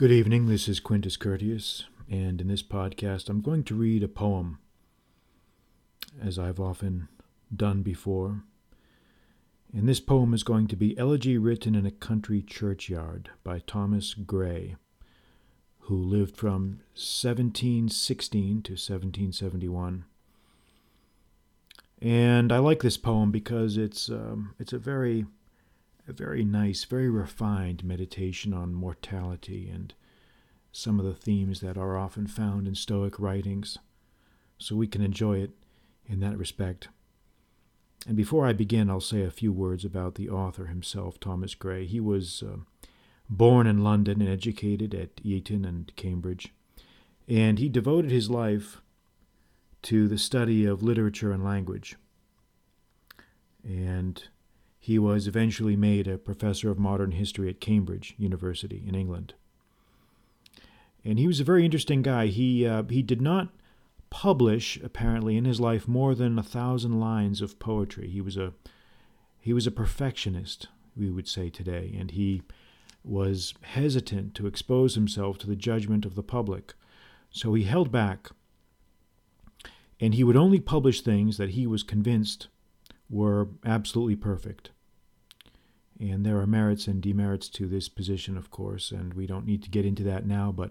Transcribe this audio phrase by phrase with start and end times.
[0.00, 4.08] Good evening, this is Quintus Curtius, and in this podcast I'm going to read a
[4.08, 4.58] poem,
[6.18, 7.08] as I've often
[7.54, 8.42] done before.
[9.74, 14.14] And this poem is going to be Elegy Written in a Country Churchyard by Thomas
[14.14, 14.76] Gray,
[15.80, 20.06] who lived from 1716 to 1771.
[22.00, 25.26] And I like this poem because it's um, it's a very
[26.10, 29.94] a very nice, very refined meditation on mortality and
[30.72, 33.78] some of the themes that are often found in Stoic writings,
[34.58, 35.52] so we can enjoy it
[36.06, 36.88] in that respect.
[38.06, 41.86] And before I begin, I'll say a few words about the author himself, Thomas Gray.
[41.86, 42.58] He was uh,
[43.28, 46.52] born in London and educated at Eton and Cambridge,
[47.28, 48.80] and he devoted his life
[49.82, 51.96] to the study of literature and language.
[53.62, 54.22] And
[54.82, 59.34] he was eventually made a professor of modern history at Cambridge University in England.
[61.04, 62.26] And he was a very interesting guy.
[62.26, 63.48] He, uh, he did not
[64.08, 68.08] publish, apparently, in his life more than a thousand lines of poetry.
[68.08, 68.54] He was a,
[69.38, 72.42] he was a perfectionist, we would say today, and he
[73.04, 76.72] was hesitant to expose himself to the judgment of the public.
[77.30, 78.30] So he held back,
[80.00, 82.48] and he would only publish things that he was convinced
[83.10, 84.70] were absolutely perfect.
[86.00, 89.62] And there are merits and demerits to this position, of course, and we don't need
[89.64, 90.70] to get into that now, but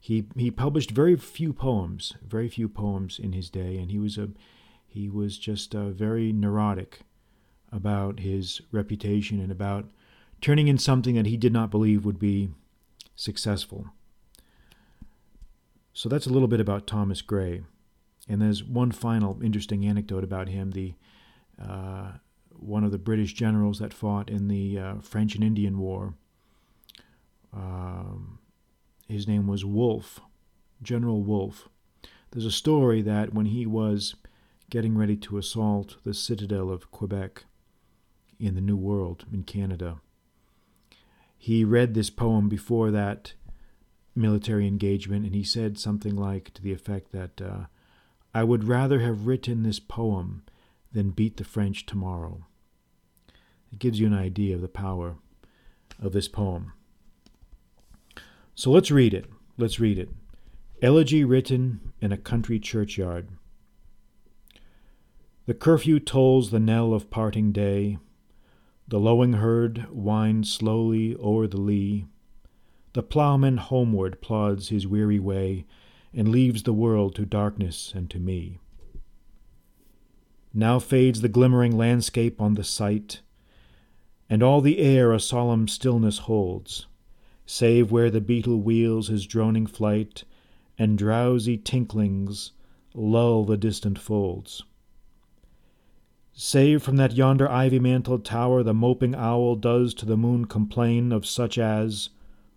[0.00, 4.16] he he published very few poems, very few poems in his day, and he was
[4.16, 4.30] a
[4.86, 7.00] he was just uh, very neurotic
[7.70, 9.90] about his reputation and about
[10.40, 12.48] turning in something that he did not believe would be
[13.14, 13.86] successful.
[15.92, 17.62] So that's a little bit about Thomas Gray.
[18.28, 20.72] And there's one final interesting anecdote about him.
[20.72, 20.94] The
[21.62, 22.12] uh,
[22.60, 26.14] one of the British generals that fought in the uh, French and Indian War.
[27.52, 28.38] Um,
[29.08, 30.20] his name was Wolfe,
[30.82, 31.68] General Wolfe.
[32.30, 34.14] There's a story that when he was
[34.68, 37.44] getting ready to assault the citadel of Quebec
[38.38, 40.00] in the New World in Canada,
[41.38, 43.34] he read this poem before that
[44.14, 47.66] military engagement, and he said something like to the effect that, uh,
[48.34, 50.42] I would rather have written this poem
[50.96, 52.46] than beat the French tomorrow.
[53.70, 55.16] It gives you an idea of the power
[56.00, 56.72] of this poem.
[58.54, 59.26] So let's read it.
[59.58, 60.08] Let's read it.
[60.80, 63.28] Elegy written in a country churchyard.
[65.44, 67.98] The curfew tolls the knell of parting day.
[68.88, 72.06] The lowing herd winds slowly o'er the lea.
[72.94, 75.66] The ploughman homeward plods his weary way
[76.14, 78.60] and leaves the world to darkness and to me.
[80.52, 83.20] Now fades the glimmering landscape on the sight,
[84.28, 86.86] and all the air a solemn stillness holds,
[87.44, 90.24] save where the beetle wheels his droning flight,
[90.78, 92.52] and drowsy tinklings
[92.94, 94.62] lull the distant folds.
[96.32, 101.12] Save from that yonder ivy mantled tower the moping owl does to the moon complain
[101.12, 102.10] of such as,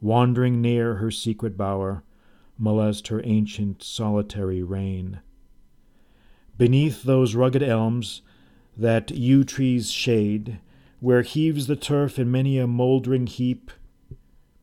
[0.00, 2.02] wandering near her secret bower,
[2.58, 5.20] molest her ancient solitary reign.
[6.58, 8.22] Beneath those rugged elms
[8.76, 10.58] that yew trees shade,
[11.00, 13.70] where heaves the turf in many a mouldering heap,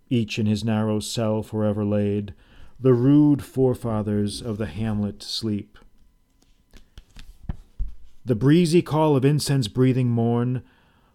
[0.10, 2.34] each in his narrow cell forever laid,
[2.80, 5.78] the rude forefathers of the hamlet sleep.
[8.26, 10.64] The breezy call of incense breathing morn,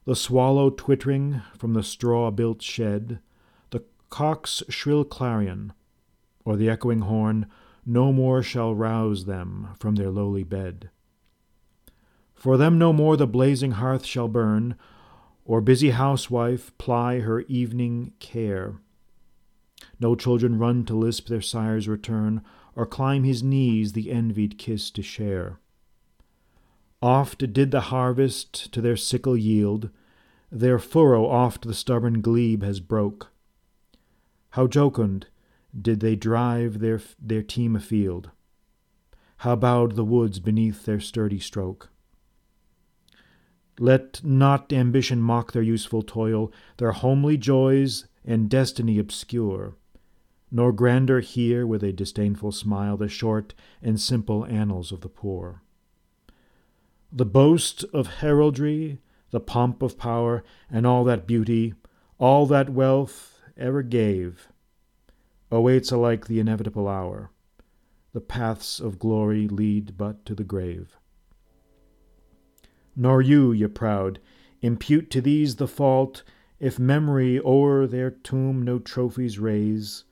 [0.05, 3.19] the swallow twittering from the straw built shed,
[3.71, 5.72] the cock's shrill clarion,
[6.44, 7.47] or the echoing horn,
[7.88, 10.91] no more shall rouse them from their lowly bed.
[12.34, 14.76] For them no more the blazing hearth shall burn,
[15.47, 18.75] or busy housewife ply her evening care.
[19.99, 22.43] No children run to lisp their sire's return,
[22.76, 25.59] or climb his knees the envied kiss to share.
[27.00, 29.88] Oft did the harvest to their sickle yield,
[30.53, 33.31] their furrow oft the stubborn glebe has broke.
[34.50, 35.25] How jocund
[35.81, 38.31] did they drive their, their team afield.
[39.38, 41.91] How bowed the woods beneath their sturdy stroke.
[43.79, 49.76] Let not ambition mock their useful toil, their homely joys and destiny obscure,
[50.50, 55.62] nor grandeur hear with a disdainful smile the short and simple annals of the poor.
[57.12, 58.99] The boast of heraldry,
[59.31, 61.75] the pomp of power, and all that beauty,
[62.19, 64.49] all that wealth ever gave,
[65.50, 67.31] awaits alike the inevitable hour.
[68.12, 70.97] The paths of glory lead but to the grave.
[72.97, 74.19] Nor you, ye proud,
[74.61, 76.23] impute to these the fault,
[76.59, 80.05] if memory o'er their tomb no trophies raise,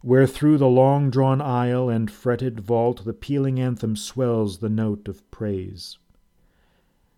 [0.00, 5.08] where through the long drawn aisle and fretted vault the pealing anthem swells the note
[5.08, 5.98] of praise.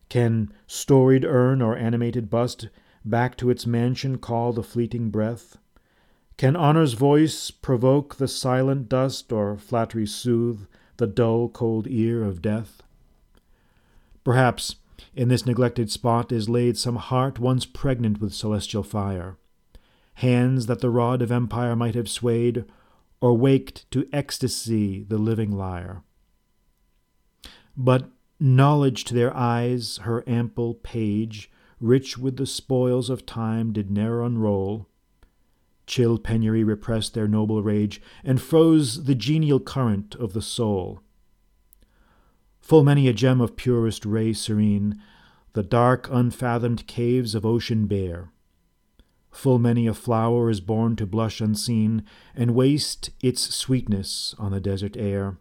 [0.09, 2.69] Can storied urn or animated bust
[3.05, 5.59] back to its mansion call the fleeting breath?
[6.37, 10.67] Can honor's voice provoke the silent dust or flattery soothe
[10.99, 12.83] the dull, cold ear of death?
[14.23, 14.77] Perhaps
[15.15, 19.39] in this neglected spot is laid some heart once pregnant with celestial fire,
[20.15, 22.65] hands that the rod of empire might have swayed,
[23.21, 26.03] or waked to ecstasy the living lyre.
[27.77, 31.51] But knowledge to their eyes her ample page,
[31.81, 34.87] rich with the spoils of time, did ne'er unroll.
[35.87, 41.01] Chill penury repressed their noble rage, and froze the genial current of the soul.
[42.61, 45.01] Full many a gem of purest ray serene,
[45.53, 48.31] the dark unfathomed caves of ocean bear.
[49.31, 52.03] Full many a flower is born to blush unseen,
[52.35, 55.37] and waste its sweetness on the desert air.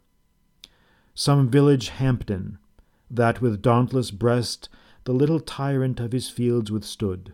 [1.13, 2.59] Some village Hampden,
[3.09, 4.69] that with dauntless breast
[5.05, 7.33] the little tyrant of his fields withstood.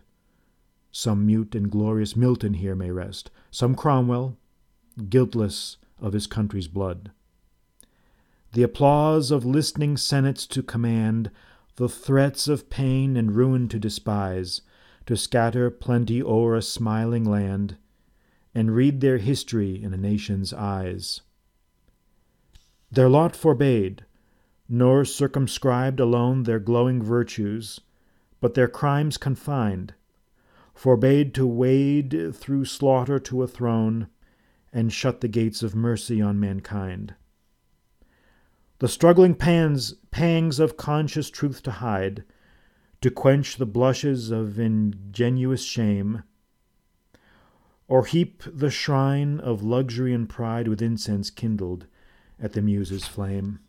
[0.94, 4.36] Some mute and glorious Milton here may rest, some Cromwell,
[5.08, 7.10] guiltless of his country's blood.
[8.52, 11.30] The applause of listening senates to command,
[11.76, 14.60] the threats of pain and ruin to despise,
[15.06, 17.78] to scatter plenty o'er a smiling land,
[18.54, 21.22] and read their history in a nation's eyes.
[22.90, 24.04] Their lot forbade,
[24.68, 27.80] nor circumscribed alone their glowing virtues,
[28.42, 29.94] but their crimes confined,
[30.74, 34.08] forbade to wade through slaughter to a throne,
[34.72, 37.14] and shut the gates of mercy on mankind.
[38.78, 42.24] The struggling pans, pangs of conscious truth to hide,
[43.00, 46.22] to quench the blushes of ingenuous shame,
[47.86, 51.86] or heap the shrine of luxury and pride with incense kindled
[52.40, 53.60] at the Muse's flame.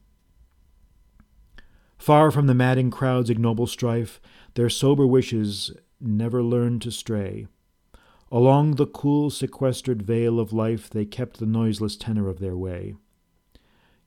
[1.98, 4.20] Far from the madding crowd's ignoble strife,
[4.56, 5.72] their sober wishes
[6.04, 7.48] never learned to stray.
[8.32, 12.96] Along the cool, sequestered vale of life they kept the noiseless tenor of their way.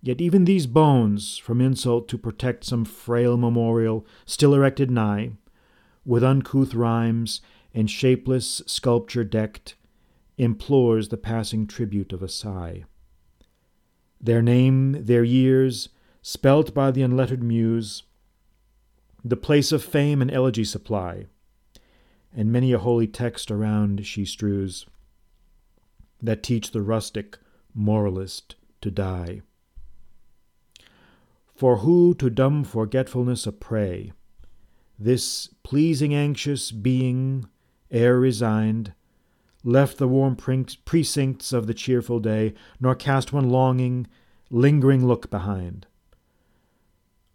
[0.02, 5.32] Yet even these bones, from insult to protect some frail memorial still erected nigh,
[6.04, 7.40] with uncouth rhymes
[7.74, 9.74] and shapeless sculpture decked,
[10.38, 12.84] implores the passing tribute of a sigh.
[14.20, 15.88] Their name, their years,
[16.22, 18.02] spelt by the unlettered muse,
[19.24, 21.26] the place of fame and elegy supply,
[22.36, 24.84] and many a holy text around she strews,
[26.22, 27.38] that teach the rustic
[27.74, 29.40] moralist to die.
[31.54, 34.12] For who to dumb forgetfulness a prey,
[34.98, 37.46] this pleasing anxious being,
[37.90, 38.92] ere resigned,
[39.64, 44.06] left the warm precincts of the cheerful day, nor cast one longing,
[44.50, 45.86] lingering look behind.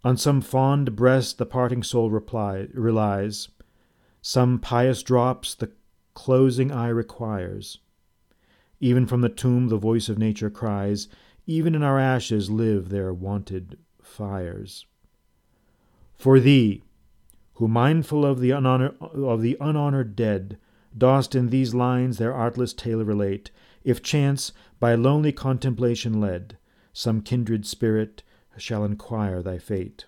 [0.04, 3.48] On some fond breast the parting soul reply, relies,
[4.22, 5.72] some pious drops the
[6.14, 7.78] closing eye requires.
[8.80, 11.08] Even from the tomb the voice of nature cries,
[11.46, 14.86] even in our ashes live their wonted fires.
[16.14, 16.82] For thee,
[17.54, 20.56] who mindful of the, unhonor- of the unhonored dead,
[20.96, 23.50] dost in these lines their artless tale relate,
[23.82, 26.58] if chance, by lonely contemplation led,
[26.92, 28.22] some kindred spirit
[28.56, 30.06] shall inquire thy fate.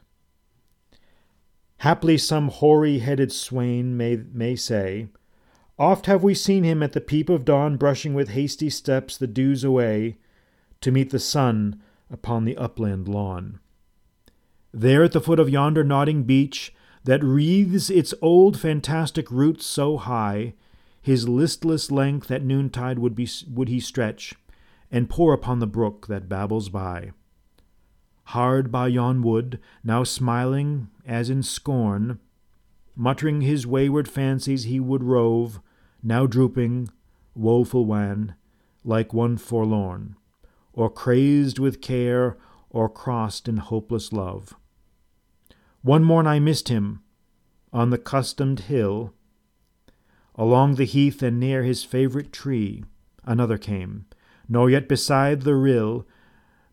[1.78, 5.08] Haply some hoary headed swain may, may say,
[5.78, 9.26] Oft have we seen him at the peep of dawn brushing with hasty steps the
[9.26, 10.16] dews away
[10.80, 13.58] to meet the sun upon the upland lawn.
[14.72, 16.72] There at the foot of yonder nodding beech,
[17.04, 20.54] that wreathes its old fantastic roots so high,
[21.02, 24.34] his listless length at noontide would, be, would he stretch,
[24.90, 27.10] and pour upon the brook that babbles by.
[28.28, 32.18] Hard by yon wood, now smiling as in scorn,
[32.96, 35.60] muttering his wayward fancies he would rove,
[36.02, 36.88] now drooping,
[37.34, 38.34] woeful wan,
[38.84, 40.16] like one forlorn,
[40.72, 42.36] or crazed with care,
[42.70, 44.54] or crossed in hopeless love.
[45.82, 47.02] One morn I missed him
[47.72, 49.12] on the customed hill.
[50.36, 52.84] Along the heath and near his favourite tree
[53.24, 54.06] another came,
[54.48, 56.06] nor yet beside the rill,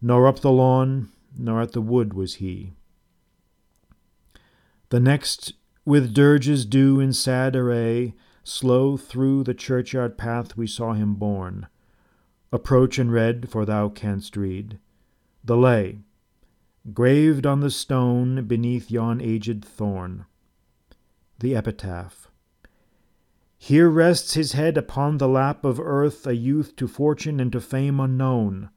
[0.01, 2.73] nor up the lawn, nor at the wood was he.
[4.89, 5.53] The next,
[5.85, 11.67] with dirges due in sad array, slow through the churchyard path we saw him borne.
[12.51, 14.79] Approach and read, for thou canst read,
[15.43, 16.00] the lay
[16.93, 20.25] Graved on the stone beneath yon aged thorn,
[21.39, 22.27] the epitaph
[23.57, 27.61] Here rests his head upon the lap of earth, a youth to fortune and to
[27.61, 28.71] fame unknown.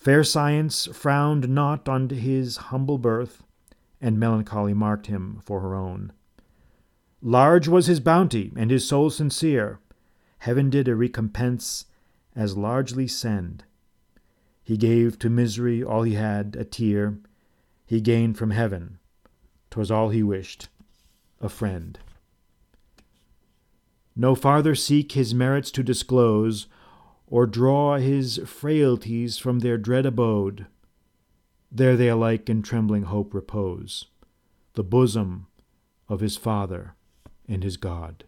[0.00, 3.42] Fair science frowned not on his humble birth,
[4.00, 6.10] and melancholy marked him for her own.
[7.20, 9.78] Large was his bounty, and his soul sincere.
[10.38, 11.84] Heaven did a recompense
[12.34, 13.64] as largely send.
[14.64, 17.18] He gave to misery all he had, a tear.
[17.84, 18.98] He gained from heaven,
[19.68, 20.70] 'twas all he wished,
[21.42, 21.98] a friend.
[24.16, 26.68] No farther seek his merits to disclose,
[27.30, 30.66] or draw his frailties from their dread abode.
[31.70, 34.06] There they alike in trembling hope repose,
[34.74, 35.46] the bosom
[36.08, 36.96] of his Father
[37.48, 38.24] and his God.